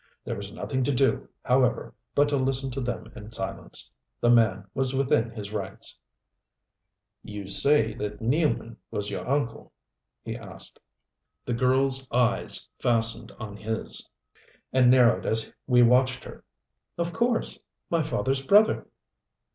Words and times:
There 0.25 0.35
was 0.35 0.51
nothing 0.51 0.83
to 0.85 0.91
do, 0.91 1.29
however, 1.45 1.93
but 2.15 2.27
to 2.29 2.35
listen 2.37 2.71
to 2.71 2.81
them 2.81 3.11
in 3.15 3.31
silence. 3.31 3.91
The 4.19 4.31
man 4.31 4.65
was 4.73 4.95
within 4.95 5.29
his 5.29 5.51
rights. 5.51 5.95
"You 7.21 7.47
say 7.47 7.93
that 7.93 8.19
Nealman 8.19 8.77
was 8.89 9.11
your 9.11 9.27
uncle?" 9.29 9.73
he 10.23 10.35
asked. 10.35 10.79
The 11.45 11.53
girl's 11.53 12.09
eyes 12.11 12.67
fastened 12.79 13.31
on 13.33 13.55
his, 13.57 14.09
and 14.73 14.89
narrowed 14.89 15.27
as 15.27 15.53
we 15.67 15.83
watched 15.83 16.23
her. 16.23 16.43
"Of 16.97 17.13
course. 17.13 17.59
My 17.91 18.01
father's 18.01 18.43
brother." 18.43 18.87